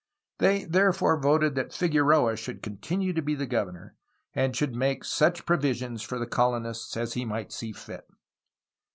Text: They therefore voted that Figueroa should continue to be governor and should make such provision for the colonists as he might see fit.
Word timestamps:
They 0.39 0.63
therefore 0.63 1.19
voted 1.21 1.53
that 1.53 1.71
Figueroa 1.75 2.35
should 2.35 2.63
continue 2.63 3.13
to 3.13 3.21
be 3.21 3.35
governor 3.35 3.95
and 4.33 4.55
should 4.55 4.73
make 4.75 5.03
such 5.03 5.45
provision 5.45 5.99
for 5.99 6.17
the 6.17 6.25
colonists 6.25 6.97
as 6.97 7.13
he 7.13 7.23
might 7.23 7.51
see 7.51 7.71
fit. 7.71 8.07